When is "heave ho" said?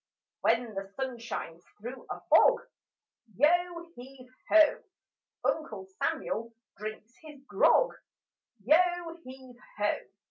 3.95-4.81, 9.23-9.93